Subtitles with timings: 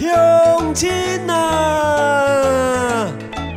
[0.00, 0.88] 乡亲
[1.28, 3.10] 啊！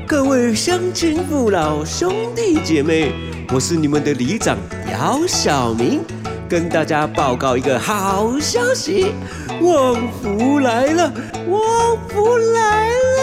[0.07, 3.11] 各位乡亲父老、兄弟姐妹，
[3.53, 4.57] 我是你们的里长
[4.91, 6.01] 姚小明，
[6.49, 9.13] 跟大家报告一个好消息：
[9.61, 11.13] 旺福来了！
[11.47, 13.21] 旺福来了！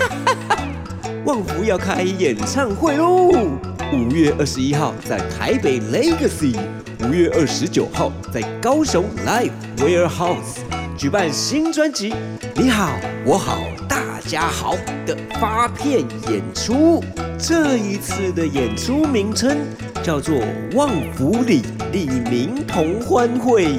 [0.00, 0.56] 哈哈哈
[1.24, 3.30] 旺福要开演唱会喽！
[3.92, 6.56] 五月二十一号在台北 Legacy，
[7.04, 10.58] 五月二十九号在高雄 Live Warehouse
[10.96, 12.10] 举办新专辑
[12.54, 12.92] 《你好，
[13.24, 13.58] 我好，
[13.88, 17.02] 大家好》的发片演出。
[17.38, 19.56] 这一次的演出名称
[20.02, 20.34] 叫做
[20.76, 21.62] “旺福里
[21.92, 23.78] 李民同欢会”，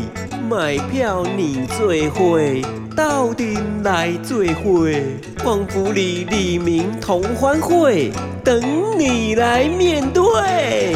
[0.49, 2.61] 买票你最会，
[2.95, 5.03] 到底来最会。
[5.45, 8.11] 旺福里李民同欢会，
[8.43, 8.59] 等
[8.97, 10.95] 你来面对。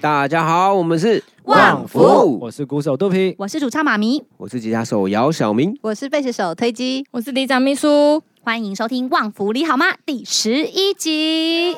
[0.00, 1.24] 大家好，我们是。
[1.50, 8.22] 旺福，我是鼓手肚皮，我是主唱妈咪，我是吉他手姚小明，我是贝斯手推机，我是里长秘书。
[8.44, 11.74] 欢迎收听《旺福你好吗》第十一集。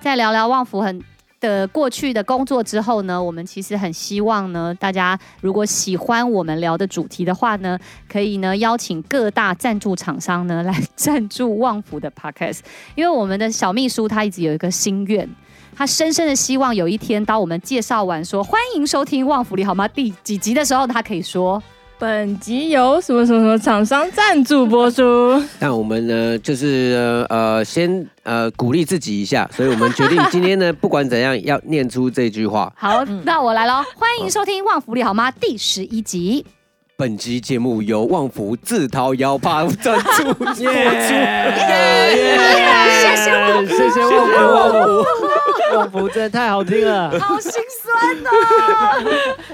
[0.00, 1.02] 再聊聊旺福很。
[1.40, 12.60] 的过去的工作之后呢，我们其实很希望呢，大家如果喜欢我们聊的主题的话呢，可以呢邀请各大赞助厂商呢来 赞助旺福的 Podcast，
[12.94, 15.28] 因为我们的小秘书他一直有一个心愿，
[15.74, 21.62] 他深深的希望有一天当我们介绍完说欢迎收听旺福里好吗第几集的时候，他可以说。
[22.00, 25.02] 本集由什么什么什么厂商赞助播出。
[25.60, 32.72] 那我们呢，就是呃，先呃鼓励自己一下，所以我们决定今天呢，不管怎样要念出这句话。
[32.74, 36.46] 好，那我来喽，欢迎收听《旺福利好吗》第十一集。
[36.96, 40.54] 本集节目由旺福自掏腰包赞助播出。
[40.56, 40.64] 谢
[43.14, 45.04] 谢旺福，谢谢旺福，旺福，
[45.76, 48.30] 旺福真的太好听了， 好心酸呐！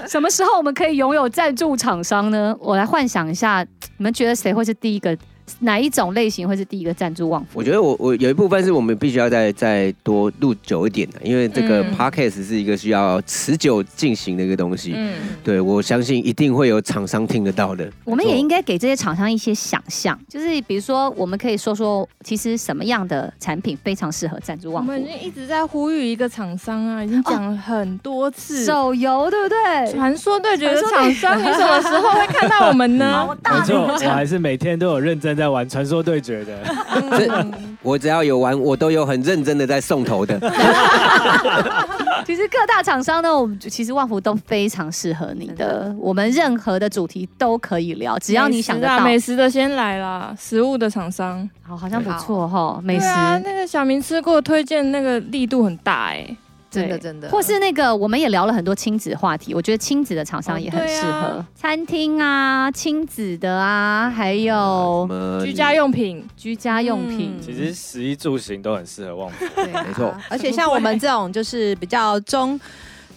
[0.07, 2.55] 什么时候我们可以拥有赞助厂商呢？
[2.59, 3.65] 我来幻想一下，
[3.97, 5.17] 你们觉得谁会是第一个？
[5.59, 7.59] 哪一种类型会是第一个赞助旺福？
[7.59, 14.93] 我觉得我我有一部分是我们必须要再再多录久一点的，因为这个 podcast 是一个需要持久进行的一个东西。
[14.95, 15.13] 嗯，
[15.43, 17.89] 对，我相信一定会有厂商听得到的。
[18.03, 24.91] 我们也应该给这些厂商一些想象，就是比如说，我们可以说说，其实什么样的产品非常适合赞助旺福？
[24.91, 29.93] 我们已经一直在呼吁一个厂商啊，已经讲了很多次，手游对不对？
[29.93, 33.27] 传说对决的厂商，你什么时候会看到我们呢？
[33.43, 37.47] 没错，我还是每天都有认真在玩传说对决的，
[37.83, 40.37] 我只要有玩，我都有很认真的在送头的。
[42.25, 48.99] 其实各大厂商呢，我们其实旺福都非常适合你的，我们任何的主题都可以聊，只要你想得到。
[48.99, 52.81] 美食的先来啦，食物的厂商，好，好像不错哈。
[52.83, 53.05] 美食，
[53.45, 56.27] 那个小明吃过，推荐那个力度很大哎。
[56.69, 65.07] 真的真的，或是那个，我们也聊了很多亲子话题，我觉得亲子的厂商也很适合，哦啊、餐厅啊、亲子的啊，还有
[65.43, 70.15] 居家用品、居家用品，其实食衣住行都很适合旺福，对，没错。
[70.29, 72.59] 而且像我们这种就是比较中。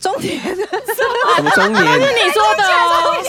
[0.01, 0.43] 中年？
[0.43, 1.51] 的什么？
[1.51, 1.85] 中年？
[2.01, 3.23] 是你说的哦，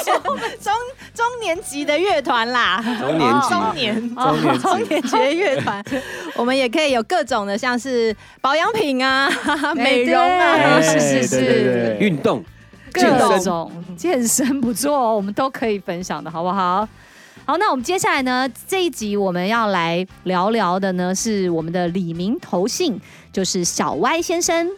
[0.62, 0.74] 中
[1.14, 5.12] 中年级的乐团啦，中年级，中年，中年级。
[5.18, 5.84] 的乐团，
[6.36, 9.30] 我们也可以有各种的，像是保养品啊、
[9.76, 12.44] 美容啊，是是是，运动，
[12.94, 13.72] 各种。
[13.98, 14.62] 健身。
[14.62, 16.88] 不错，我们都可以分享的好不好？
[17.46, 23.00] 好，那我们接下来呢，这一集我们要来聊聊的呢，是我们的李明投信，
[23.34, 24.70] 就是小歪先生。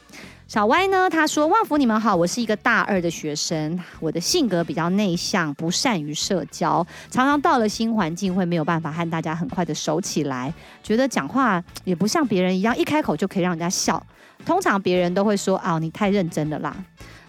[0.53, 10.53] 小歪呢，他说：“旺福你们好，我是一个大二的学生，我的性格比较内向，不善于社交，常常到了新环境会没有办法和大家很快的熟起来，
[10.83, 14.05] 觉得讲话也不像别人一样，一开口就可以让人家笑。
[14.45, 16.75] 通常别人都会说：‘啊，你太认真了啦。’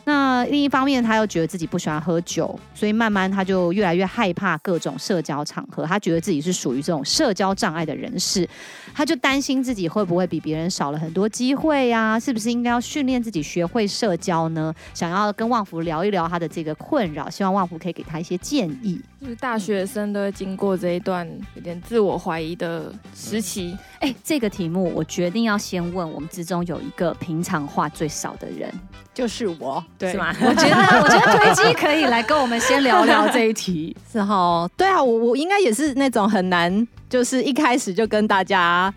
[0.05, 8.49] 那另一方面，他又觉得自己不喜欢喝酒，所以慢慢他就越来越害怕各种社交场合，他觉得自己是属于这种社交障碍的人士。”
[8.95, 12.21] 他就担心自己会不会比别人少了很多机会呀？
[12.21, 14.73] 是不是应该要训练自己学会社交呢？
[14.93, 19.01] 想要跟旺福聊一聊他的这个困扰，希望旺福可以给他一些建议。
[19.21, 23.77] 就是大学生都会经过这一段有点自我怀疑的时期。
[24.01, 28.73] 哎、欸，这个题目我决定要先问我们之中有一个平常话最少的人，
[29.15, 30.35] 就是我，对是吗？
[30.41, 34.69] 我觉得， 我觉得推机可以来跟我们先聊聊这一题， 是哈？
[34.77, 36.87] 对啊，我我应该也是那种很难。
[37.09, 38.93] 就是一开始就跟大家，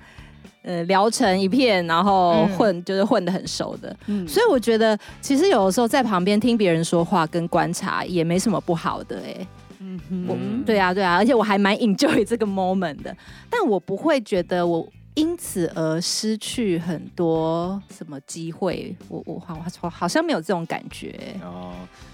[0.64, 3.96] 呃，聊成一片，然后混，嗯、就是混的很熟的。
[4.08, 9.48] 嗯，所以我觉得，其实有的时候在旁边听别人说话跟观察也没什么不好的，哎。
[9.80, 10.36] 嗯我，
[10.66, 13.16] 对啊，对啊，而且我还蛮 enjoy 这个 moment 的，
[13.52, 14.88] 但我不会觉得我
[15.18, 21.36] 因此而失去很多什么机会，我我好好好像没有这种感觉。
[21.42, 21.74] 哦，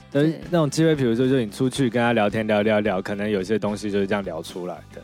[0.09, 5.01] 但是那种机会，比如说，就你出去跟他聊天，聊聊聊，可能有些东西就是这样聊出来的。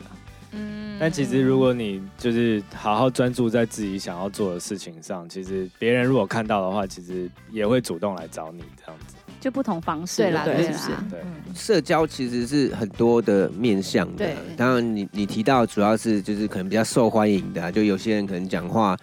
[0.52, 9.14] 嗯但其实如果你就是好好专注在自己想要做的事情上，其实别人如果看到的话，其实也会主动来找你这样子。
[9.40, 18.96] 就不同方式，啦对啦对是，对嗯社交其实是很多的面向的，当然你你提到主要是就是可能比较受欢迎的啊、就有些人可能讲话，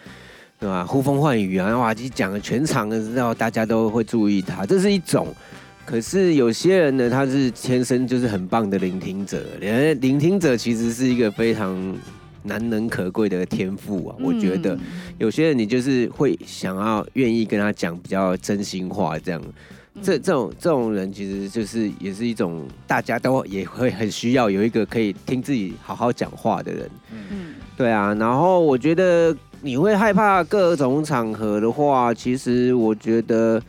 [0.59, 0.85] 对吧？
[0.85, 5.27] 呼风唤雨啊，哇，其实讲了全场的知道大家都会注意他，这是一种。
[5.85, 11.97] 可是有些人呢，他是天生就是很棒的聆听者，连聆听者其实是一个非常
[12.43, 14.75] 难能可贵的天赋啊，我觉得。
[14.75, 14.79] 嗯
[15.17, 19.41] 有些人你就是会想要愿意跟他讲比较真心话，这样，
[20.01, 28.13] 这这种这种人其实就是也是一种大家都也会很需要有一个可以听自己好好讲话的人，嗯对啊。
[28.15, 33.61] 然后我觉得你会害怕各种场合的话，其实我觉得，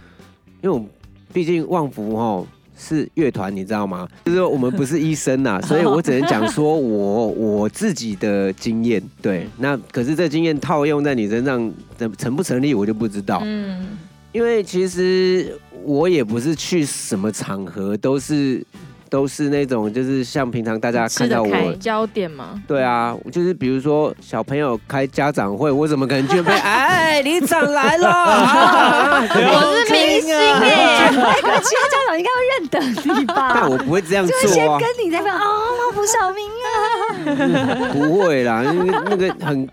[0.63, 0.85] 因为我
[1.33, 2.47] 毕竟旺福哈。
[2.81, 4.07] 是乐团，你知道吗？
[4.25, 9.03] 就是说我们不是医生呐， 所以我只能讲说我我自己的经验。
[9.21, 11.75] 对，那可是这经验套用在你身上，
[12.17, 13.41] 成不成立我就不知道。
[13.45, 13.99] 嗯，
[14.31, 15.59] 因为其实
[15.89, 18.63] 我也不是去什么场合都是
[19.09, 33.53] 都是那种，就是像平常大家看到我焦点嘛，对啊，就是比如说小朋友开家长会，我怎么可能就被 哎，李长来了，啊 我是明星哎，那其他家长应该会认得你吧？
[33.55, 39.67] 但我不会这样做就会先跟，你在那边哦，旺福小明啊，不会啦，因为那个很。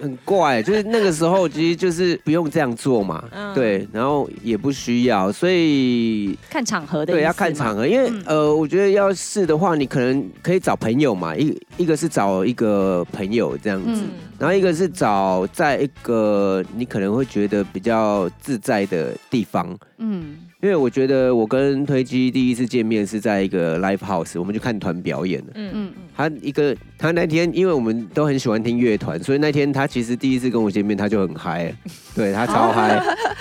[0.00, 7.76] 很怪，就是那个时候其实就是不用这样做嘛，嗯对，然后也不需要，所以看场合的，对，要看场。
[7.76, 19.78] 合，因为、嗯呃，我觉得要是的话，你可能可以找朋友嘛，一一个是找一个朋友这样子，嗯然后一个是找在一个你可能会觉得比较自在的地方。
[19.98, 25.52] 嗯因为我觉得我跟推机第一次见面是在一个 live house，我们去看团表演的。
[25.54, 31.74] 嗯嗯他一个他那天，因为我们都很喜欢听乐团，所以那天他其实第一次跟我见面，他就很嗨，
[32.14, 32.98] 对他超嗨。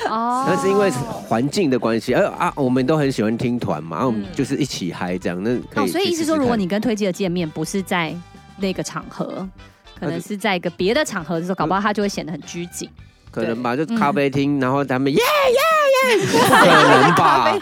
[0.10, 5.44] 哦那是因为环境的关系，而啊，我们都很喜欢听团嘛，然后我们嗯就是一起嗨这样。
[5.44, 8.16] 那可哦，以所以意思说，如果你跟推机的见面不是在
[8.60, 9.45] 那个场合，
[10.00, 12.89] 可能是在一个别的场合的时候，搞不好他就会显得很拘谨。
[13.30, 15.60] 可能吧，就嗯咖啡厅，然后他们耶耶
[16.49, 16.65] 可
[17.01, 17.57] 能吧？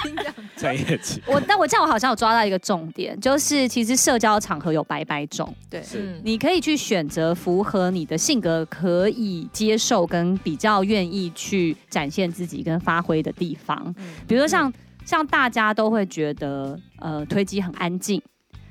[0.55, 5.83] 专业级我，但我这样我好像有抓到一个重点，就是其实社交场合有百百种，对，
[6.23, 13.93] 你可以去选择符合你的性格可以接受跟比较愿意去展现自己跟发挥的地方。
[14.27, 14.73] 比如说像
[15.05, 18.19] 像大家都会觉得呃推机很安静，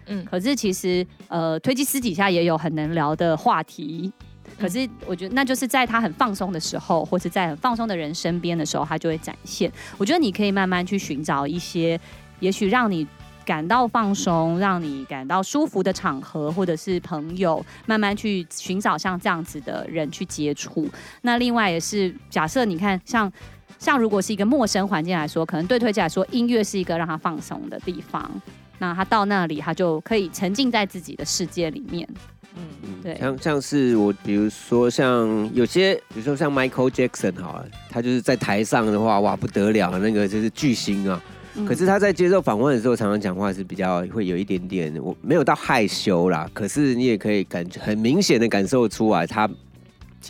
[0.06, 0.24] 嗯。
[0.24, 4.12] 可是其实呃推机私底下也有很能聊的话题。
[4.58, 9.70] 可是我觉得那就是在他很放松的时候，或是在很放松的人身边的时候，他就会展现。
[9.98, 11.98] 我觉得你可以慢慢去寻找一些，
[12.40, 13.06] 也许让你
[13.44, 20.88] 感到放松、让你感到舒服的场合，或者是朋友，慢慢去寻找像这样子的人去接触。
[21.22, 23.32] 那另外也是假设你看像。
[23.78, 28.30] 像如果是一个陌生环境来说，可能对推荐来说，音乐是一个让他放松的地方。
[28.78, 32.08] 那他到那里，他就可以沉浸在自己的世界里面。
[32.56, 41.22] 嗯对像像是我，比如说像有些，比如说像 Michael Jackson 哈，他就是在台上的话，哇不得了，那个就是巨星啊。
[41.24, 46.46] 嗯可是他在接受访问的时候，常常讲话是比较会有一点点，我没有到害羞啦。
[46.52, 49.48] 可是你也可以感觉很明显的感受出来，他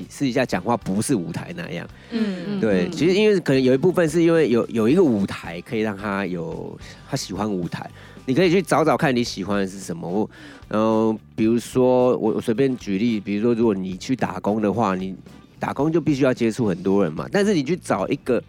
[0.08, 1.84] 试一下讲话不是舞台那样。
[2.12, 6.78] 嗯对，嗯其实因为可能有一部分是因为有有一个舞台可以让他有
[7.10, 7.90] 他喜欢舞台，
[8.26, 10.06] 你可以去找找看你喜欢的是什么。
[10.06, 10.28] 我，
[10.68, 15.16] 然后比如说我我随便举例，比如说如果你去打工的话，你
[15.58, 18.42] 打工就必须要接触很多人嘛，但是你去找一个。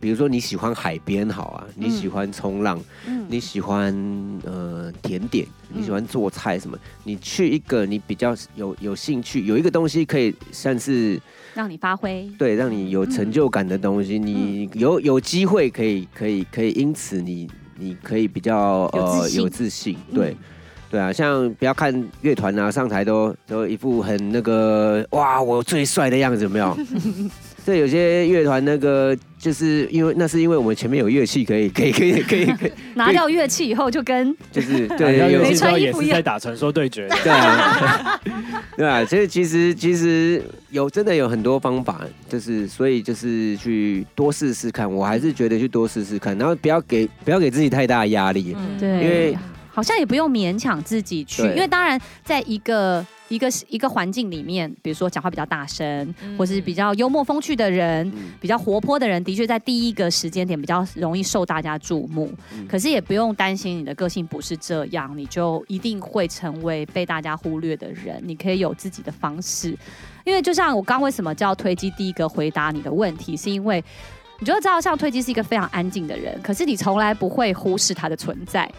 [0.00, 2.76] 比如说你喜欢海边好啊，你喜欢冲浪，
[3.06, 3.94] 嗯你喜欢
[4.44, 11.20] 呃甜点，嗯你喜欢做菜什么，你去一个你比较有有兴趣，有一个东西可以算是
[11.54, 12.28] 让你发挥。
[12.36, 17.48] 对让你有成就感的东西，你有有机会可以可以可以因此你
[17.82, 20.30] 你可以比较呃有自信对。
[20.30, 20.36] 嗯
[20.92, 26.76] 对啊，像不要看乐团啊，上台都都一副很那个哇，我最帅的样子，有没有？
[27.64, 37.08] 这有些乐团那个，就是因为那是因为我们前面有乐器可以可以可以可以 可以，拿掉乐器以后，就跟就是对，对有游戏之没穿后也是衣服一样在打传说对决。
[37.22, 38.20] 对啊，
[38.76, 48.78] 对啊，所以其实其实有真的有很多方法，就是所以就是去多试试看，我还是觉得去多试试看，然后不要给不要给自己太大的压力，嗯。
[48.78, 49.38] 对，因为
[49.70, 62.30] 好像也不用勉强自己去，因为当然在一个一个一个环境里面，比如说讲话比较大声，嗯或是比较幽默风趣的人，嗯比较活泼的人，的确在第一个时间点比较容易受大家注目。
[62.52, 68.20] 嗯可是也不用担心你的个性不是这样，你就一定会成为被大家忽略的人。
[68.22, 69.76] 你可以有自己的方式，
[70.24, 73.82] 因为就像我刚为什么叫推机第一个回答你的问题，是因为
[74.38, 78.70] 你就会知道，像推机是一个非常安静的人，可是你从来不会忽视他的存在。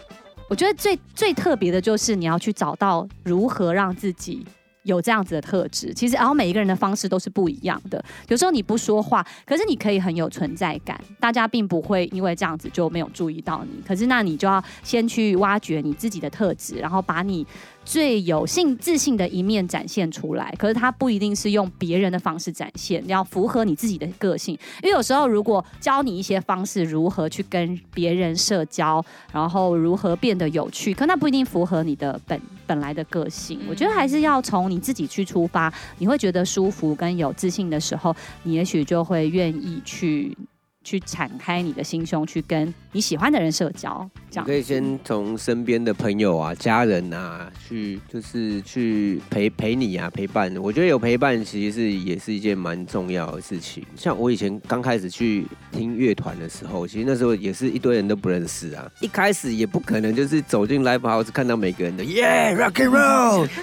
[0.48, 4.44] 我觉得最最特别的就是你要去找到如何让自己
[4.82, 5.92] 有这样子的特质。
[5.94, 8.04] 其实，然后每一个人的方式都是不一样的。
[8.28, 13.82] 有时候你不说话，可是你可以很有存在感，大家并不会因为这样子就没有注意到你。
[13.86, 17.46] 可是，那你就要先去挖掘你自己的特质，然后把你
[17.84, 20.54] 最有信自信的一面展现出来。
[20.58, 24.58] 可是，它不一定是用别人的方式展现，你要符合你自己的个性。
[24.82, 33.60] 因为有时候，如果教你一些方式，如何去跟别人社交，然后如何变得有趣，可那不一定符合你的本本来的个性。
[33.68, 40.36] 我觉得还是要从你自己去出发，你会觉得舒服跟有自信的时候，你也许就会愿意去
[40.84, 44.08] 去敞开你的心胸，去跟你喜欢的人社交。
[44.30, 50.54] 这样你可以先从身边的朋友啊、家人啊，去就是去陪陪你啊、陪伴。
[50.58, 53.84] 我觉得有陪伴其实是也是一件蛮重要的事情。
[53.96, 58.86] 像我以前刚开始去听乐团的时候，其实那时候也是一堆人都不认识啊。
[59.00, 63.48] 一开始也不可能就是走进 live house 看到每个人的耶、yeah, rock and roll，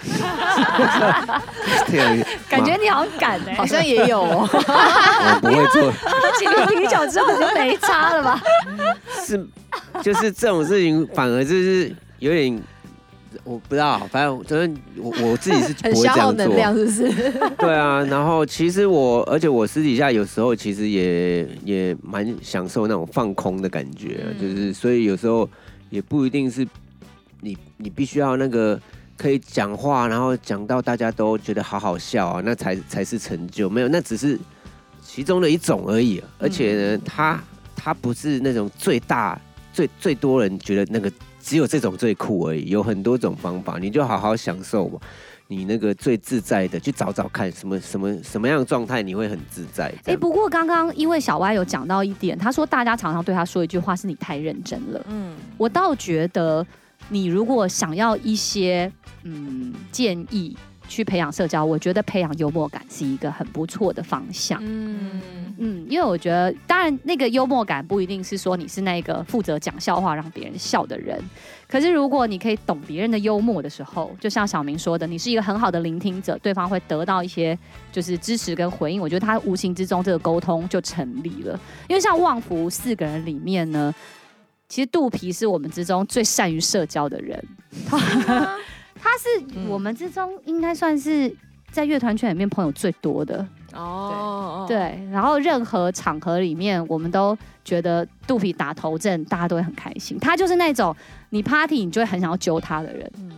[1.88, 2.18] 这样
[2.50, 4.50] 感觉你好像敢哎、好像也有哦。
[4.52, 5.94] 我不会做。
[7.12, 8.42] 之后就没差了吧？
[9.26, 9.46] 是，
[10.02, 12.62] 就是这种事情，反而就是有点，
[13.44, 16.86] 我不知道，反正就是我我自己是 不很会这样消耗能量，做。
[16.86, 17.32] 是不是？
[17.58, 25.48] 对啊，然后其实我，而且我私底下有时候其实也也蛮享受那种放空的感觉，嗯就是所以有时候
[25.90, 26.68] 也不一定是
[27.42, 28.80] 你你必须要那个
[29.18, 34.38] 可以讲话，然后讲到大家都觉得好好笑啊，那才才是成就，没有，那只是
[35.02, 36.22] 其中的一种而已。
[36.40, 37.42] 而且呢，它
[37.76, 39.40] 它不是那种最大
[39.74, 45.00] 最最多人觉得那个只有这种最酷而已，有很多种方法，你就好好享受嘛。
[45.48, 49.90] 你那个最自在的，去找找看什么什么什么样的状态你会很自在。
[50.06, 55.06] 哎、哎，不过刚刚因为小歪有讲到一点，他说大家常常对他说一句话是你太认真了。
[55.10, 56.66] 嗯，我倒觉得
[57.10, 58.90] 你如果想要一些
[59.24, 60.56] 嗯建议
[60.92, 64.60] 去培养社交，我觉得培养幽默感是一个很不错的方向。
[64.62, 65.22] 嗯，
[65.58, 71.18] 嗯，因为我觉得，当然那个幽默感不一定是说你是那个负责讲笑话让别人笑的人，
[71.66, 77.58] 可是如果你可以懂别人的幽默的时候，就像小明说的，你是一个很好的聆听者，对方会得到一些
[77.90, 79.02] 就是支持跟回应。
[79.02, 81.58] 我觉得他无形之中这个沟通就成立了。
[81.88, 83.96] 因为像旺福四个人里面呢，
[84.68, 87.42] 其实肚皮是我们之中最善于社交的人，
[87.88, 87.98] 他
[89.02, 91.36] 他是我们之中应该算是
[91.72, 93.46] 在乐团圈里面朋友最多的。
[93.74, 100.20] 哦，对，然后任何场合里面，我们都觉得肚皮打头阵，大家都会很开心。
[100.20, 100.96] 他就是那种
[101.30, 103.32] 你 party 你就会很想要揪他的人，嗯，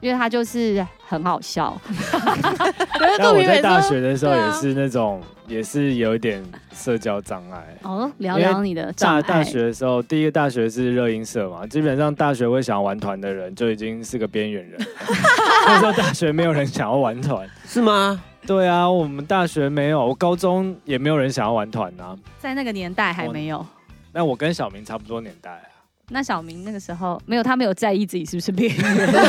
[0.00, 1.78] 因为他就是很好笑。
[3.18, 7.64] 但我在大学的时候也是那种，也是有一点社交障碍。
[7.82, 8.92] 哦，聊聊你的。
[8.92, 14.78] 大大学的时候，第一个大学是热音社嘛，基本上大学会想要玩团的人就已经是个边缘人。
[15.66, 18.22] 那时候大学没有人想要玩团，是吗？
[18.46, 22.16] 对啊，我们大学没有，我高中也没有人想要玩团啊。
[22.38, 23.66] 在那个年代还没有。
[24.12, 25.75] 那我跟小明差不多年代啊。
[26.10, 28.96] 那小明那个时候没有，他没有在意自己是不是边缘。
[29.12, 29.20] 对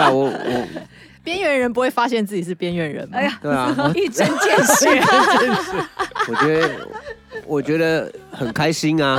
[0.00, 0.68] 啊，我我
[1.24, 3.18] 边缘人不会发现自己是边缘人吗？
[3.18, 5.02] 哎呀，对啊， 一针见血。
[6.28, 6.70] 我觉得
[7.46, 9.18] 我觉得很开心啊。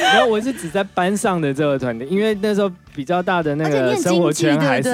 [0.00, 4.90] 然后我是只在班上的这个团体，因为那时候比较大的那个生活圈还是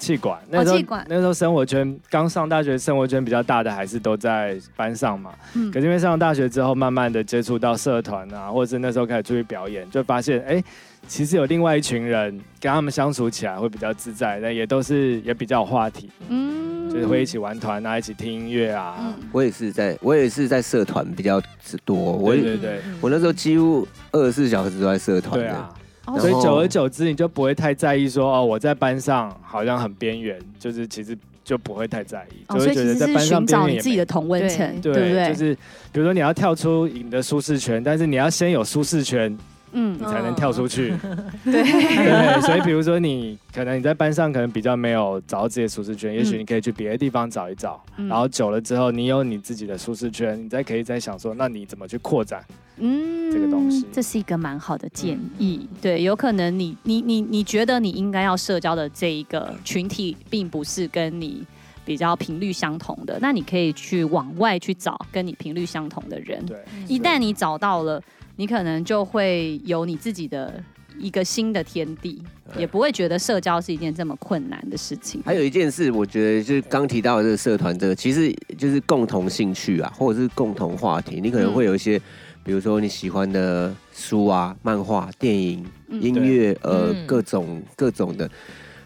[0.00, 5.30] 气管，那时候那时候生活圈刚上大学，生活圈比较大的还是都在班上嘛。
[5.54, 5.70] 嗯。
[5.70, 10.64] 可是因为上了大学之后，慢慢的接触到社团啊，或者是那时候开始出去表演，就发现哎，
[11.06, 16.90] 其实有另外一群人跟他们相处起来会比较自在，那也都是也比较有话题，嗯。
[16.90, 18.96] 就是会一起玩团啊，一起听音乐啊。
[19.00, 19.14] 嗯。
[19.30, 21.40] 我也是在，我也是在社团比较
[21.84, 21.94] 多。
[21.94, 22.80] 我对对对。
[22.86, 22.98] 嗯。
[23.02, 25.72] 我那时候几乎二十四小时都在社团啊。
[26.14, 35.28] 哦所以久而久之，你就不会太在意说哦，我在班上好像很边缘，就是其实就不会太在意，就会觉得在班上边缘你自己的同温层，对对不对？
[35.28, 35.54] 就是
[35.92, 39.36] 比如说你要跳出你的舒适圈，但是你要先有舒适圈，
[39.72, 39.96] 嗯。
[39.98, 40.94] 你才能跳出去。
[41.44, 48.08] 对，对，所以比如说你可能你在班上可能比较没有找到自己的舒适圈，也许你可以去别的地方找一找，嗯。
[48.08, 52.44] 然后久了之后，你有你自己的舒适圈，你再可以再想说，那你怎么去扩展
[52.82, 53.84] 嗯，这个东西。
[53.92, 55.68] 这是一个蛮好的建议。
[55.82, 61.44] 对，有可能你你你你觉得你应该要社交的这一个群体，并不是跟你
[61.84, 66.44] 比较频率相同的，那你可以去往外去找跟你频率相同的人。
[66.46, 66.56] 对，
[66.88, 68.02] 一旦你找到了，
[68.40, 70.64] 你可能就会有你自己的
[70.98, 72.22] 一个新的天地，
[72.56, 75.20] 也不会觉得社交是一件这么困难的事情。
[75.26, 81.20] 还有一件事，我觉得就是刚提到的这个社团，这个其实就是共同兴趣啊，或者是共同话题。
[81.20, 82.00] 你可能会有一些，
[82.42, 88.26] 比如说你喜欢的书啊、漫画、电影、音乐，呃，各种各种的。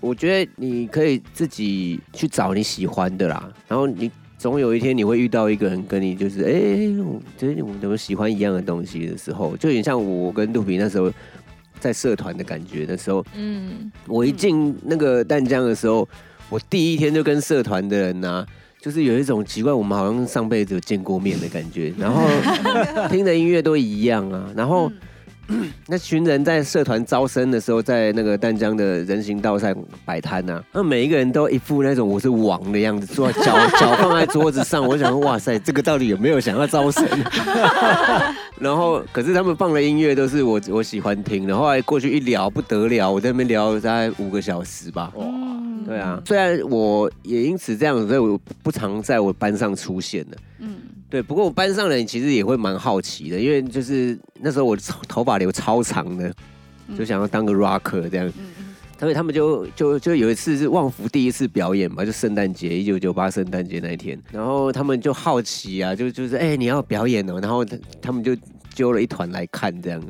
[0.00, 4.10] 我觉得你可以自己去找你喜欢的啦，然后你
[4.44, 11.10] 总有一天你会遇到一个人跟你就是，哎、欸，我觉得我们怎么喜欢一样的东西的时候，就有点像我跟杜皮那时候
[11.80, 16.06] 在社团的感觉的时候，嗯，我一进那个淡江的时候，
[16.50, 18.46] 我第一天就跟社团的人呐、啊，
[18.82, 22.20] 就是有一种奇怪，我们好像上辈子有见过面的感觉，然后
[23.08, 24.92] 听的音乐都一样啊，然后。
[25.86, 29.74] 那群人在社团招生的时候，在那个淡江的人行道上
[30.04, 34.86] 摆摊呐，那每一个人都一副那种我是王的样子，坐脚脚放在桌子上。
[34.86, 37.06] 我想说，哇塞，这个到底有没有想要招生？
[38.58, 41.56] 然后，可是他们放的音乐都是我我喜欢听的。
[41.56, 45.12] 后来过去一聊不得了，我在那边聊大概五个小时吧。
[45.16, 45.26] 哇，
[45.86, 50.36] 对啊，虽然我也因此这样子，所以我不常在我班上出现了。
[50.60, 50.73] 嗯。
[51.10, 56.34] 对，不过我班上人其实也会蛮好奇的，因为就是那时候我头发留超长的，
[56.98, 58.32] 就想要当个 rocker 这样，
[58.98, 68.36] 所以他们就就就有一次是旺福第一次表演嘛，就圣诞节，一九九八圣诞节那一天，然后他们就好奇啊，就就是哎、欸、你要表演哦，然后他他们就
[68.74, 70.02] 揪了一团来看这样，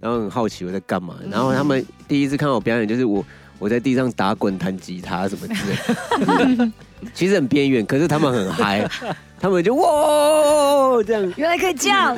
[0.00, 3.24] 然后很好奇我在干嘛，然后他们第一次看到我表演就是我
[3.58, 6.72] 我在地上打滚弹吉他什么之类的，
[7.12, 8.88] 其实很边缘，可是他们很嗨。
[9.40, 9.84] 他们就哇
[11.06, 12.16] 这样，原来可以这样。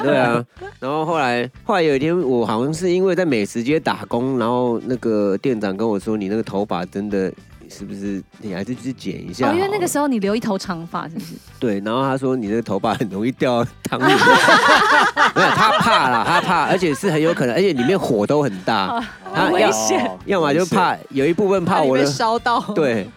[0.00, 0.40] 对啊，
[0.78, 7.32] 然后后来后来有一天，我好像是因为在美食街打工，然后那个店长跟我说：“你那个头发真的
[7.68, 8.22] 是不是？
[8.40, 11.34] 你还是去剪一下。”哦，因为那个时候你留一头长发，是不是？
[11.58, 14.04] 对，然后他说：“你那个头发很容易掉汤里。
[15.34, 19.02] ”没有，他怕啦，他怕，而且是很有可能，而且里面火都很大，
[19.34, 20.08] 很 危险。
[20.26, 23.08] 要么就怕有一部分怕我的烧到，对。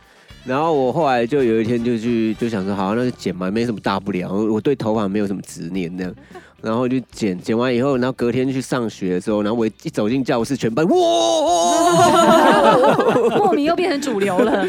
[0.43, 4.31] 然后我后来就有一天就去就想说，好，那就剪嘛，没什么大不了。
[4.31, 6.13] 我对头发没有什么执念那样，
[6.61, 10.95] 然后就剪，剪完以后，然后隔天去上学的时候，然后我一走进教室，全班哇，
[13.43, 14.65] 莫名又变成主流了，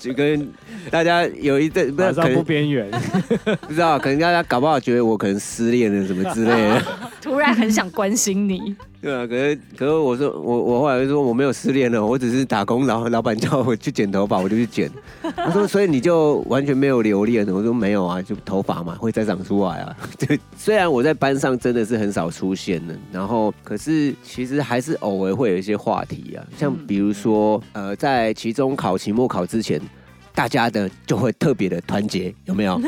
[0.00, 0.48] 就跟
[0.90, 2.90] 大家有一阵不知道可能不边缘，
[3.66, 6.82] 不知道可能大家搞不好觉得我可能失恋了什么之类的，
[7.20, 8.74] 突然很想关心你。
[9.00, 14.90] 对啊，可是可是我说我我后来就说我没有失恋了，我只是打工，然后老板叫我去剪头发，我就去剪。
[15.36, 17.46] 他说所以你就完全没有留恋？
[17.48, 19.94] 我说没有啊，就头发嘛会再长出来啊。
[20.16, 29.78] 就虽然我在班上真的是很少出现的，然后可是其实还是偶尔会有一些话题啊，像比如说呃在期中考、期末考之前。
[30.34, 32.80] 大家的就会特别的团结，有没有？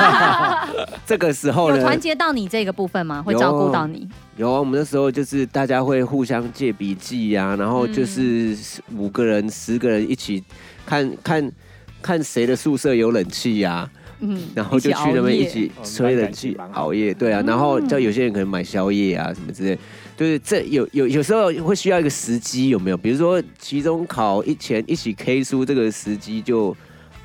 [1.06, 3.22] 这个时候呢，有团结到你这个部分吗？
[3.22, 4.06] 会照顾到你？
[4.36, 8.54] 有啊，我们那时候就是大家会互相借笔记呀，然后就是
[8.94, 10.44] 五个人、十个人一起
[10.84, 11.50] 看看
[12.02, 19.78] 看谁的宿舍有冷气呀，嗯，然后就去那边一起吹冷气熬夜，对啊，然后叫有些人可能买宵夜啊什么之类。
[20.20, 22.96] 就是这有有有时候会需要一个时机，有没有？
[22.98, 26.76] 比如说期中考一前一起 K 书，这个时机就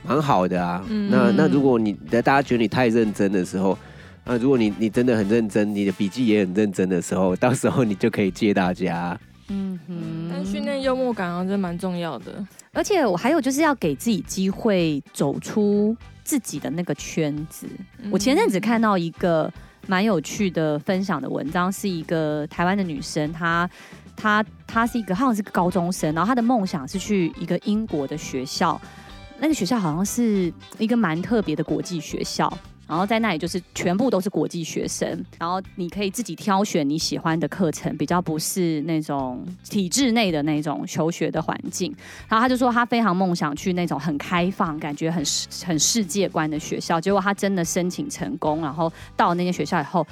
[0.01, 0.81] 蛮好的啊。
[0.87, 3.77] 嗯、那那如果你大家觉得你太认真的时候，
[4.23, 9.19] 那如果你你真的很认真，你的笔记也很认真的时候，到时候你就可以借大家。
[9.49, 12.47] 嗯哼，但训练幽默感啊，这蛮重要的。
[12.71, 17.67] 而且我还有就是要给自己机会走出自己的那个圈子。
[18.01, 19.51] 嗯、我前阵子看到一个。
[19.87, 23.69] 蛮有趣的分享的文章，是一个台湾的女生，她
[24.15, 28.79] 她她是一个好像是个高中生，然后她的梦想是去一个英国的学校，
[29.39, 32.51] 那个学校好像是一个蛮特别的国际学校。
[32.87, 35.07] 然后在那里就是全部都是国际学生，
[35.39, 41.95] 然后你可以自己挑选你喜欢的课程，比较不是那种体制内的那种求学的环境。
[42.27, 45.23] 然后他就说他非常梦想去那种很开放、感觉很
[45.65, 47.01] 很世界观的学校。
[47.01, 50.05] 结果他真的申请成功，然后到那间学校以后。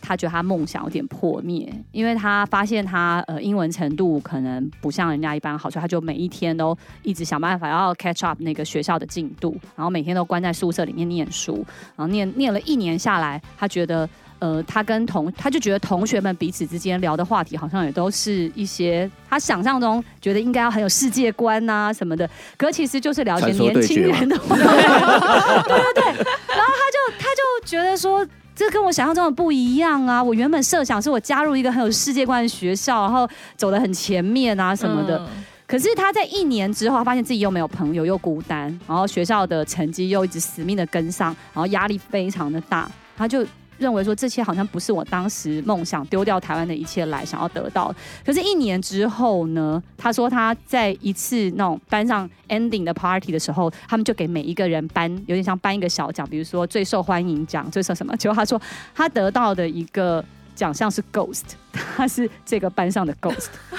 [0.00, 11.64] 他觉得他梦想有点破灭，因为他发现他呃英文程度可能不像人家一般好，所以他就每一天都一直想办法要 catch up 那个学校的进度，然后每天都关在宿舍里面念书，
[11.96, 14.08] 然后念念了一年下来，他觉得
[14.38, 26.04] 呃他跟同他就觉得同学们彼此之间聊的话题好像也都是一些他想象中觉得应该要很有世界观呐、啊、什么的，可其实就是了解年轻人的话，对对对，
[26.48, 28.26] 然后他就他就觉得说。
[28.58, 30.20] 这跟我想象中的不一样啊！
[30.20, 35.16] 我原本设想是我加入一个很有世界观的学校，然后走得很前面啊什么的。
[35.16, 43.46] 嗯、可是他在一年之后，发现自己又没有朋友，又孤单，然后学校的成绩又一直死命的跟上，然后压力非常的大，他就。
[43.78, 49.82] 认为说这些好像不是我当时梦想丢掉台湾的一切来想要得到，可是，一年之后呢？
[49.96, 58.16] 他说他在一次那种班上 ending 的 party 的时候，他们就给每一个人颁有点像颁一个小奖，比如说最受欢迎奖，最受什么？
[58.16, 58.60] 结果他说
[58.94, 61.42] 他得到的一个奖项是 ghost，
[61.96, 63.48] 他是这个班上的 ghost，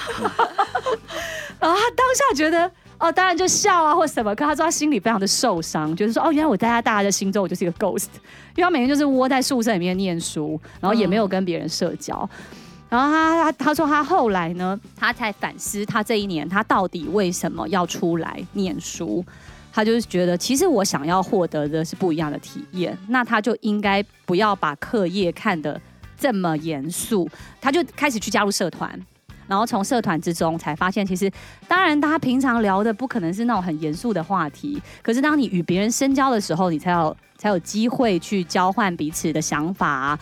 [1.60, 2.70] 然后他当下觉得。
[3.00, 4.34] 哦，当然就笑啊，或什么。
[4.34, 8.08] 可他说他心里非常的受伤，就是说，哦，原来我在他大家的心中，我就是一个 ghost，
[8.54, 12.28] 因为他每天就是窝在宿舍里面念书，然后也没有跟别人社交。
[12.90, 19.24] 然后他他他说他后来呢，他才反思他这一年他到底为什么要出来念书。
[19.72, 25.80] 他就是觉得，其实我想要获得的是不一样的体验，那他就应该不要把课业看得
[26.18, 29.00] 这么严肃，他就开始去加入社团。
[29.50, 31.28] 然后从社团之中才发现，其实
[31.66, 34.80] 当然，大家平常聊的不可能是那种很严肃的话题。
[35.02, 40.18] 可是当你与别人深交的时候，你才有才有机会去交换彼此的想法啊。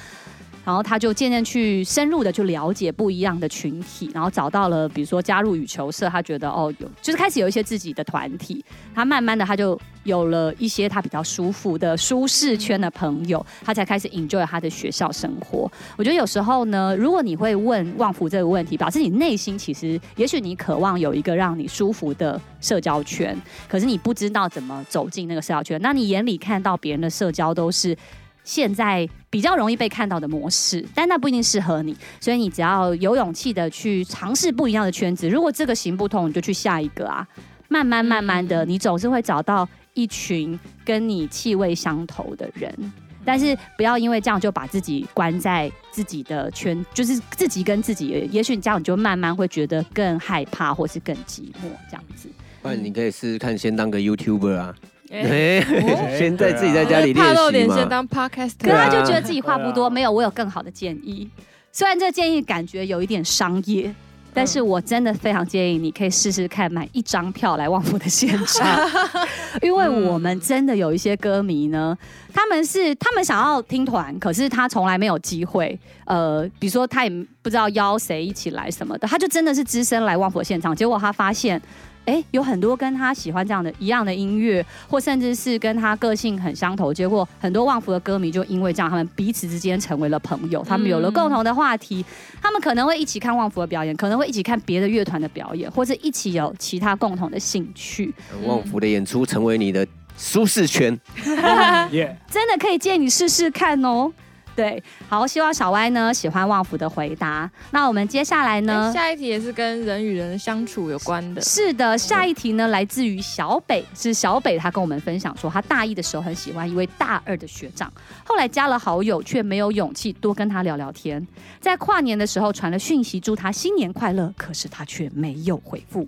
[0.64, 8.64] 然后他就渐渐去深入的去了解不一样的群体，然后找到了，比如说加入羽球社，他觉得哦，有就是开始有一些自己的团体。
[8.94, 9.78] 他慢慢的他就
[10.08, 15.70] 有了一些他比较舒服的舒适圈的朋友，他才开始 enjoy 他的学校生活。
[15.96, 23.36] 我觉得有时候呢，如果你会问旺福这个问题，表示你内心其实也许你渴望有一个让你舒服的社交圈，
[23.68, 25.80] 可是你不知道怎么走进那个社交圈。
[25.80, 27.96] 那你眼里看到别人的社交都是。
[28.44, 35.28] 现在比较容易被看到的模式，但那不一定适合你，所以你只要有勇气的去尝试不一样的圈子。
[35.28, 37.28] 如果这个行不通，你就去下一个啊。
[37.68, 42.92] 慢慢慢慢的，你总是会找到一群跟你气味相投的人。
[43.24, 48.26] 但是不要因为这样就把自己关在自己的圈，就是自己跟自己。
[48.30, 52.28] 也许你这样你就慢慢会觉得更害怕，或是更寂寞这样子。
[52.62, 54.74] 不然你可以试试看，先当个 YouTuber 啊。
[55.10, 55.60] 哎，
[56.16, 57.34] 先在自己在家里练习嘛。
[57.34, 58.52] 怕露脸，先当 Podcast。
[58.60, 61.28] 可他就觉得自己话不多，没有，我有更好的建议。
[61.70, 63.94] 虽然这个建议感觉有一点商业，
[64.32, 68.88] 但是我真的非常建议你可以试试看买一张票来旺福的现场，
[69.62, 71.96] 因为我们真的有一些歌迷呢，
[72.32, 75.78] 他们是他们想要听团，可是他从来没有机会。
[76.04, 77.10] 呃，比如说他也
[77.42, 81.60] 不知道邀谁一起来什么的，他就真的是只身来旺福的现场，结果他发现。
[82.08, 92.02] 哎，有很多跟他喜欢这样的一样的音乐，或甚至是跟他个性很相投，结果很多旺福的歌迷就因为这样，他们彼此之间成为了朋友，他们有了共同的话题，
[92.40, 98.14] 他们可能会一起看旺福的表演，可能会一起看别的乐团的表演，或者一起有其他共同的兴趣。
[98.46, 104.10] 旺福的演出成为你的舒适圈， 真的可以建议你试试看哦。
[104.58, 107.48] 对，好，希望小歪呢喜欢旺福的回答。
[107.70, 108.92] 那我们接下来呢？
[108.92, 111.40] 下一题也是跟人与人相处有关的。
[111.40, 117.88] 是的，下一题呢来自于小北，是小北他跟我们分享说，他大一的时候很喜欢一位大二的学长，
[118.24, 121.24] 后来加了好友，却没有勇气多跟他聊聊天。
[121.60, 126.04] 在跨年的时候传了讯息祝他新年快乐，可是他却没有回复。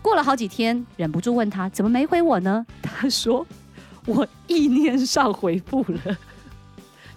[0.00, 2.64] 过了好几天，忍不住问他怎么没回我呢？
[2.80, 3.44] 他说
[4.06, 6.16] 我意念上回复了。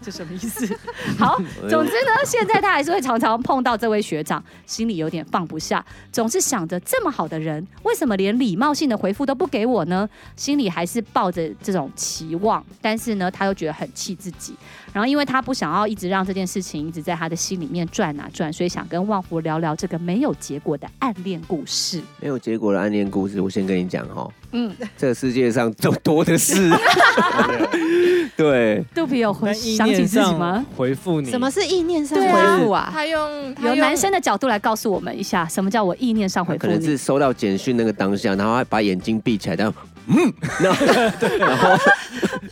[0.02, 0.68] 这什么意思？
[1.18, 1.38] 好，
[1.70, 10.10] 总之呢，现在他还是会常常碰到这位学长，心里有点放不下，总是想着这么好的人，为什么连礼貌性的回复都不给我呢？
[10.36, 14.56] 心里还是抱着这种期望，但是呢，他又觉得很气自己。
[14.92, 22.02] 然后，因为他不想要一直让这件事情一直在他的心里面转啊转，所以想跟旺福聊聊这个没有结果的暗恋故事。
[22.20, 24.30] 没有结果的暗恋故事，我先跟你讲哈。
[24.52, 26.70] 嗯，这个世界上都多的是。
[28.38, 30.66] 对，肚皮有回想起自己吗？
[30.76, 31.30] 回复你？
[31.30, 32.90] 什么是意念上回复啊？
[32.92, 36.62] 他用他由男生的角度来告诉我们一下，什么叫我意念上回复？
[36.62, 40.86] 可能是收到简讯那个当下，然后还把眼睛闭起来，然后嗯，然后
[41.38, 41.78] 然后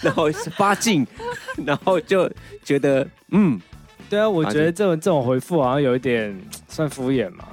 [0.02, 1.08] 然后发劲，
[1.66, 2.30] 然后就
[2.64, 3.60] 觉得嗯，
[4.10, 7.46] 对啊，我觉得这种这种回复好像有一点算敷衍嘛。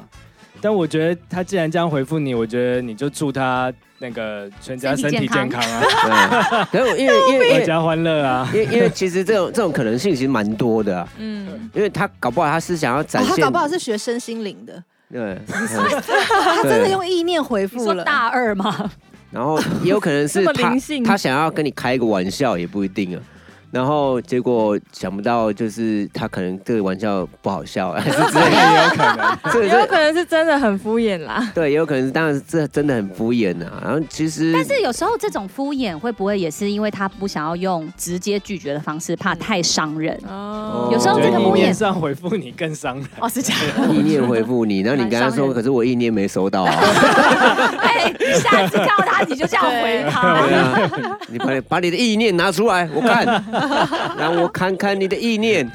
[0.61, 6.66] 但我觉得他既然这样回复你，我觉得你就祝他那个全家身体健康啊。
[6.73, 11.09] 对可是因为因为阖家欢乐啊，因为因为其实这种这种可能性其实蛮多的啊。
[11.19, 14.83] 嗯，因为他搞不好他是想要展现，他搞不好是学身心灵的。
[15.12, 18.03] 对，他真的用意念回复了。
[18.03, 18.90] 大二吗？
[19.31, 23.23] 然后也有可能是他 他想要跟你开个玩笑，也不一定啊。
[23.70, 31.50] 然后结果想不到，就是他可能这个玩笑不好笑， 还是之类的也有可能，也有可能是真的很敷衍啦。
[31.55, 33.83] 对，也有可能是，当然是这真的很敷衍啊。
[33.85, 40.16] 然后其实，但是有时候这种敷衍会不会也是因为他不想要用直接拒绝的方式，怕太伤人？
[40.26, 43.07] 哦，哦，有时候这个敷衍上回复你更伤人。
[43.20, 43.94] 哦，是这样。
[43.94, 46.72] 意念回复你，然后你跟他说， 可是我意念没收到啊。
[47.83, 50.46] 哎，下次看到他，你就这样回他。
[50.46, 53.26] 对啊，你把把你的意念拿出来，我看，
[54.19, 55.71] 让我看看你的意念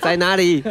[0.00, 0.62] 在哪里。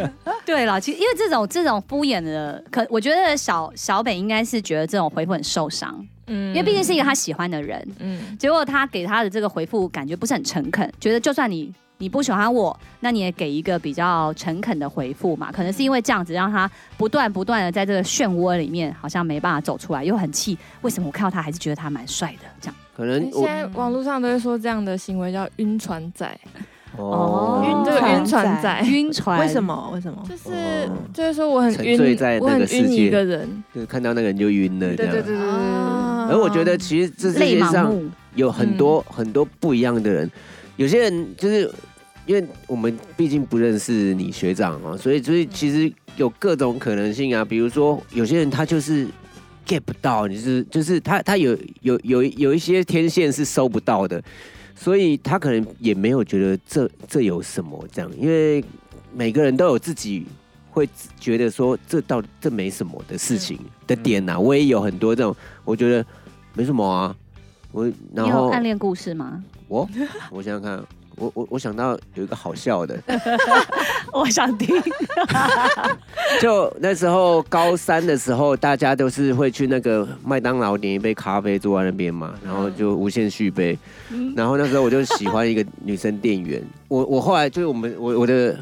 [0.44, 6.04] 对了，其实因为这种这种敷衍的，可我觉得小小北应该是觉得这种回复很受伤。
[6.28, 15.52] 嗯，因为毕竟是一个他喜欢的人，嗯，结果他给他的这个回复感觉不是很诚恳，觉得就算你你不喜欢我，那你也给一个比较诚恳的回复嘛。
[15.52, 20.58] 可能是因为这样子，让他不断不断的在这个漩涡里面，好像没办法走出来，又很气。
[20.80, 22.48] 为什么我看到他还是觉得他蛮帅的？
[22.60, 26.36] 这样，可能现在网络上都会说这样的行为叫晕船仔。
[26.98, 29.90] 哦，晕这个晕船仔，晕船，为什么？
[29.94, 30.22] 为什么？
[30.28, 31.98] 就是就是说我很晕，
[32.40, 34.88] 我很晕一个人，就看到那个人就晕了。
[34.88, 35.46] 对对对对对。
[36.28, 37.94] 而我觉得其实这世界上
[38.34, 40.30] 有很多很多不一样的人，
[40.76, 41.70] 有些人就是
[42.26, 47.44] 因为我们毕竟不认识你学长啊，所以所以其实有各种可能性啊。
[47.44, 49.06] 比如说有些人他就是
[49.66, 54.22] get 不到，你是就是他他有有有有一些天线是收不到的。
[54.74, 58.64] 所以他可能也没有觉得这这有什么这样，因为
[59.14, 60.26] 每个人都有自己
[60.70, 60.88] 会
[61.20, 63.56] 觉得说这到这没什么的事情
[63.86, 64.38] 的点呐、啊。
[64.40, 66.04] 我也有很多这种，我觉得
[66.54, 67.14] 没什么啊。
[67.70, 69.44] 我然后暗恋故事吗？
[69.68, 69.88] 我
[70.30, 70.84] 我想想看。
[71.16, 72.98] 我我我想到有一个好笑的，
[74.12, 74.68] 我想听。
[76.40, 83.78] 就那时候高三的时候，大家都是会去那个麦当劳点一杯咖啡，坐在那边嘛，然后就无限续杯。
[84.36, 88.56] 然后那时候我就喜欢一个女生店员，我我后来就是我们我我的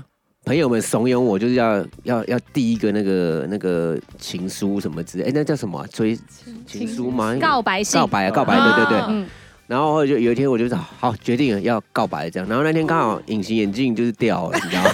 [0.45, 5.87] 朋友们怂恿我，就是要要要递一个那个那个情书什么之类，哎，那叫什么？
[5.89, 6.19] 追
[6.67, 7.37] 情书吗？
[7.41, 8.01] 告白信？
[8.01, 9.01] 告白啊，告白，对对对。
[9.09, 9.27] 嗯
[9.71, 12.49] 然后就有一天，我就说好决定了要告白这样。
[12.49, 14.91] 然后那天刚好隐形眼镜就是掉了，你知道吗？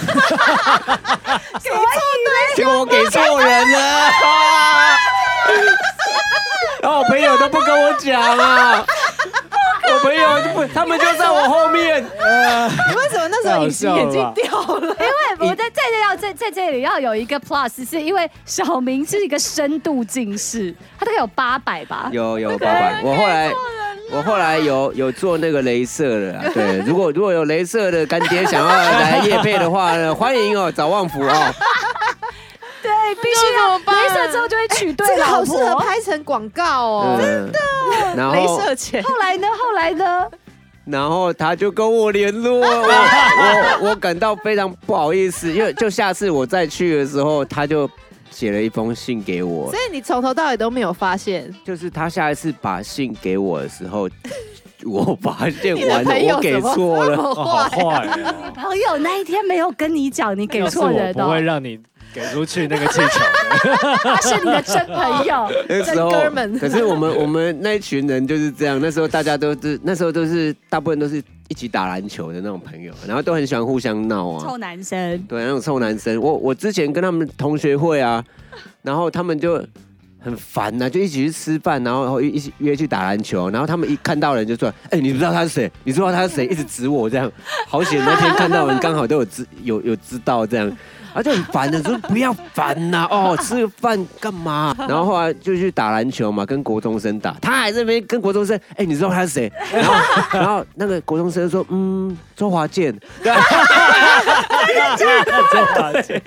[1.63, 1.79] 给错
[2.23, 3.79] 对，结果我给错人了。
[6.79, 8.85] 然后我朋友都不跟我讲啊，
[9.91, 12.05] 我朋友就不，他们就在我后面。
[12.05, 12.09] 你
[12.95, 14.45] 为什么那时候隐形眼镜掉
[14.77, 14.93] 了？
[15.01, 15.11] 因为
[15.49, 22.09] 我在在这要在在这里要有一个 plus，是因为小明是一个深度近视，他大概有八百吧。
[22.11, 23.51] 有有八百，我后来。
[24.09, 31.29] 我后来有有做那个镭射的， 对，如果如果有镭射的干爹想要来夜配的话呢，欢迎哦，找旺福哦。
[32.81, 37.59] 对，必须要镭射之后就会取对了，好适合拍成广告哦，真的。
[38.15, 39.47] 然后镭射钱，后来呢？
[39.61, 40.25] 后来呢？
[40.85, 47.89] 然后他就跟我联络，我我我感到非常不好意思，因为就下次我再去的时候，他就。
[48.29, 51.53] 写了一封信给我，所以你从头到尾都没有发现。
[51.65, 54.09] 就是他下一次把信给我的时候，
[54.85, 58.07] 我发现完了，我给错了，好坏。
[58.55, 61.79] 朋友那一天没有跟你讲，你给错人的，不会让你
[62.13, 63.21] 给出去那个气球。
[64.03, 65.51] 他是你的真朋友，
[65.85, 66.59] 真哥们。
[66.59, 71.23] 可是我们我们那一群人就是这样，那时候大家都是那时候都是大部分都是。
[71.49, 76.19] 一起打篮球的那种朋友，然后都很喜欢互相闹啊，臭男生，对，那种臭男生。
[76.19, 78.21] 我我之前跟他们同学会啊，
[78.81, 79.55] 然后他们就
[80.19, 85.71] 很烦呐、啊，就一起去吃饭，然后一起约去打篮球，然后他们一看到人就说：“哎、欸，你不知道他是谁？
[85.85, 87.31] 你知道他是谁？”一直指我这样，
[87.65, 90.69] 好险那天看到人刚好都有知有有知道这样。
[91.17, 97.35] 他就很烦的说：“不要烦呐、啊， 哦，吃个饭干嘛？”然后后来就去打篮球嘛，跟国中生打。
[97.41, 99.95] 他还在那边跟国中生：“哎、欸，你知道他是谁？”然后，
[100.31, 103.33] 然后那个国中生说：“嗯，周华健。”对，
[104.95, 105.07] 周
[105.73, 106.21] 华健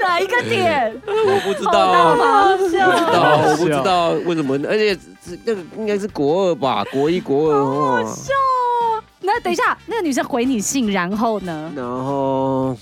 [0.00, 0.90] 哪一个点？
[1.06, 2.76] 我不知道，好笑，不知
[3.12, 4.58] 道，我不知道为什么。
[4.66, 4.96] 而且
[5.44, 7.62] 那个应该是国二吧，国一、国二。
[7.62, 8.32] 好笑。
[9.20, 11.70] 那等一下，那个女生回你信，然后呢？
[11.76, 12.74] 然后。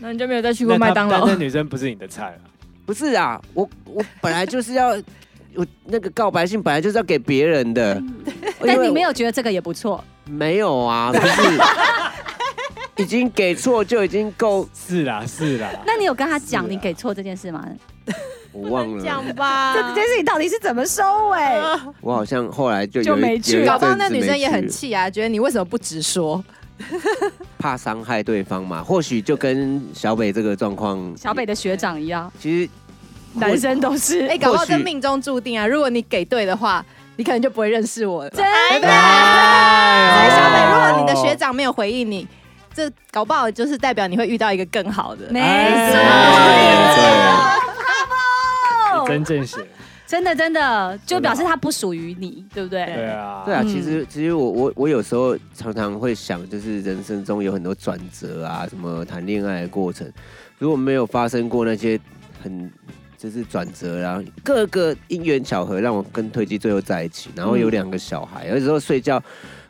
[0.00, 1.26] 那你就没有再去过麦当劳？
[1.26, 2.40] 那女生不是你的菜啊？
[2.86, 4.88] 不是啊，我我本来就是要，
[5.54, 8.00] 我那个告白信本来就是要给别人的。
[8.64, 10.02] 但你没有觉得这个也不错？
[10.24, 14.68] 没有啊， 不是，已经给错就已经够。
[14.74, 15.68] 是啦，是啦。
[15.86, 17.66] 那你有跟他讲你给错这件事吗？
[18.52, 19.04] 我忘了。
[19.04, 21.38] 讲吧，这件事情到底是怎么收尾？
[22.00, 26.42] 我好像后来就就没去，搞不好那女生也很气啊，觉得你为什么不直说？
[27.58, 28.82] 怕伤害对方嘛？
[28.82, 32.32] 或许就跟小北这个状况，小北的学长一样。
[32.38, 32.70] 其实
[33.34, 35.66] 男生都是，哎，搞不好这命中注定啊！
[35.66, 36.84] 如果你给对的话，
[37.16, 38.30] 你可能就不会认识我了。
[38.30, 38.40] 真
[38.80, 42.26] 的，哎小北，如果你的学长没有回应你，
[42.72, 45.26] 这搞不好就是代表你会遇到一个更好的。
[45.30, 45.40] 没
[48.94, 49.66] 错，真正是。
[50.08, 52.82] 真的真的，就表示它不属于你，对不对？
[52.86, 60.10] 对啊，对啊，嗯其实其实我我我有时候常常会想，就是人生中有很多转折啊，什么谈恋爱的过程，
[60.58, 62.00] 如果没有发生过那些
[62.42, 62.70] 很
[63.18, 69.22] 就是转折啊，各个因缘巧合让我跟推机最后在一起，然后有两个小孩，有时候睡觉。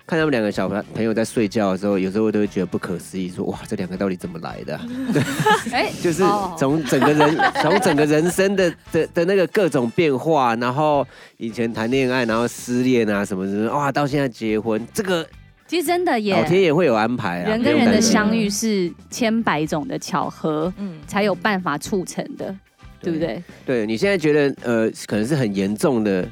[0.09, 4.83] 看他们两个小朋友在睡觉的时候，有时候我都会觉得不可思议，说哇，这两个到底怎么来的啊？
[5.13, 5.23] 对，
[5.71, 15.27] 哎， 就是哦从整个人， 从整个人生的的的那个各种变化，然后以前谈恋爱，然后失恋啊什么什么，哇，到现在结婚，这个
[15.67, 17.51] 其实真的也，老天也会有安排啊。
[17.51, 22.57] 人跟人的相遇是千百种的巧合，嗯，才有办法促成的，
[23.03, 23.43] 对不对？
[23.67, 26.27] 对你现在觉得呃，可能是很严重的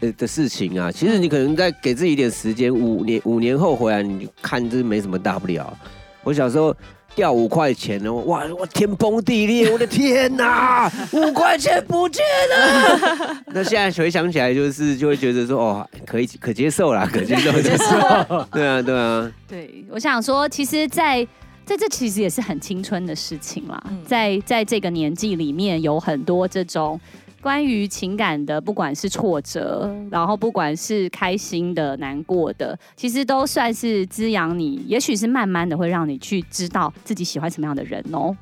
[0.00, 5.76] 的的事情啊，其实你可能再给自己一点时间，五年五年后回来，你看这没什么大不了。
[6.22, 6.74] 我小时候
[7.14, 13.36] 掉五块钱呢，哇，我天崩地裂，我的天哪， 五块钱不见了。
[13.54, 18.46] 那现在回想起来，就是就会觉得说，哦，可以可接受啦， 可接受，接受。
[18.52, 21.24] 对啊，对啊，对，我想说，其实在，
[21.64, 27.00] 在在这其实也是很青春的事情啦，嗯在在这个年纪里面，有很多这种。
[27.40, 34.82] 关于情感的，不管是挫折，然后不管是开心的、难过的，其实都算是滋养你。
[34.86, 38.36] 也许是慢慢的会让你去知道自己喜欢什么样的人哦。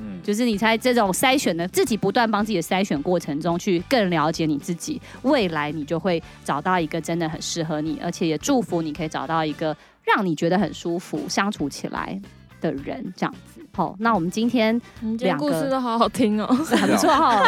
[0.00, 12.18] 嗯，就是你在这种筛选的自己不断帮自己的筛选过程中，去更了解你自己，未来你就会找到一个真的很适合你，而且也祝福你可以找到一个让你觉得很舒服、相处起来
[12.60, 13.57] 的人，这样子。
[13.78, 14.80] 好，那我们今天
[15.20, 17.40] 两个故事都好好听哦， 很不错哈，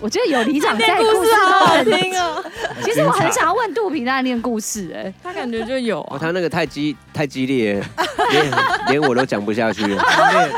[0.00, 2.44] 我觉得有里长在 故事都好好很听哦，
[2.84, 6.06] 其实我很想要问杜平在念故事哎、他感觉就有。
[6.20, 7.82] 他那个太激太激烈，
[8.30, 8.50] 连
[8.90, 10.00] 连我都讲不下去了。
[10.00, 10.50] 暗恋，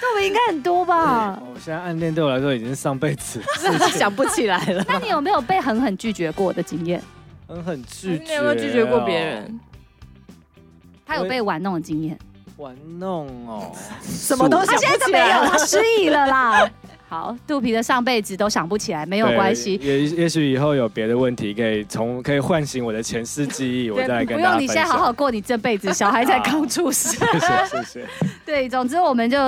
[0.00, 1.38] 杜平应该很多吧？
[1.52, 3.38] 我现在暗恋对我来说已经是上辈子
[3.92, 4.82] 想不起来了。
[4.88, 7.02] 那你有没有被狠狠拒绝过的经验？
[7.46, 8.24] 狠狠拒绝。
[8.24, 9.60] 你有没有拒绝过别人？
[11.06, 12.18] 他有被玩弄的经验？
[12.56, 13.72] 玩弄哦？
[14.02, 16.70] 什么东西他现在都没有，他失忆了啦。
[17.08, 19.78] 好，肚皮的上辈子都想不起来，没有关系。
[19.82, 24.60] 也也许以后有别的问题，可以从可以唤醒我的前世记忆，我再跟不用，跟大家分享。
[24.60, 27.12] 你现在好好过你这辈子，小孩才刚出生。
[27.38, 28.06] 谢谢谢谢。
[28.44, 29.38] 对，总之我们就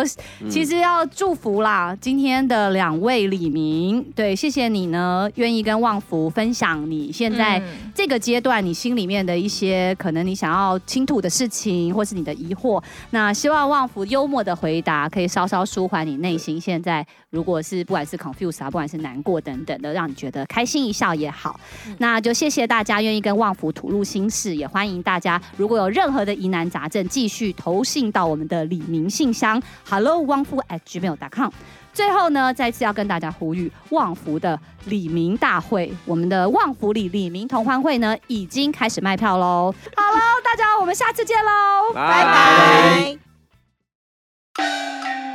[0.49, 12.81] 其实要祝福啦，今天的两位李明，对，谢谢你呢，愿意跟旺福分享你现在嗯这个阶段你心里面的一些可能你想要倾吐的事情，或是你的疑惑。
[13.11, 21.59] 那希望旺福幽默的回答可以稍稍舒缓你内心现在，如果是不管是 confuse 啊，不管是难过等等的，让你觉得开心一笑也好。
[21.99, 31.51] 那就谢谢大家愿意跟旺福吐露心事，也欢迎大家如果有任何的疑难杂症，继续投信到我们的李明信箱 hello 旺福 at gmail.com。
[31.95, 39.75] 最后呢，再次要跟大家呼吁，旺福的李明大会，我们的旺福里李明同欢会呢，已经开始卖票喽。
[39.97, 42.25] 好喽，大家我们下次见喽，拜
[44.55, 45.28] 拜。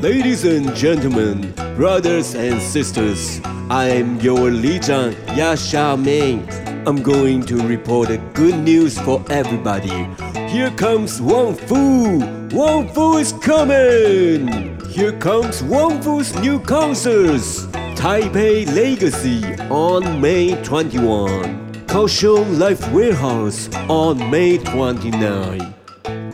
[0.00, 6.48] Ladies and gentlemen, brothers and sisters, I am your Lijan Ya Ming.
[6.88, 10.08] I'm going to report a good news for everybody.
[10.48, 12.18] Here comes Wong Fu!
[12.56, 14.80] Wong Fu is coming!
[14.88, 17.66] Here comes Wong Fu's new concerts!
[17.94, 21.84] Taipei Legacy on May 21.
[21.86, 25.81] Kaohsiung Life Warehouse on May 29.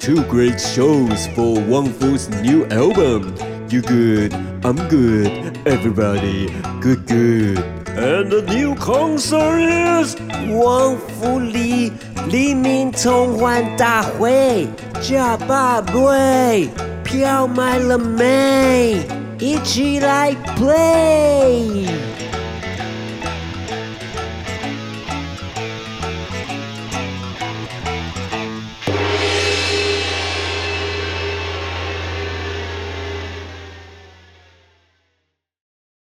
[0.09, 3.35] Two great shows for Wang Fu's new album.
[3.69, 4.33] You good,
[4.65, 5.29] I'm good,
[5.67, 6.49] everybody
[6.81, 7.59] good good.
[7.89, 10.17] And the new concert is
[10.49, 11.93] 旺福里
[12.31, 14.67] 黎明同欢大会，
[15.03, 16.71] 加把位，
[17.05, 19.03] 票买了没？
[19.39, 21.87] 一起来 play！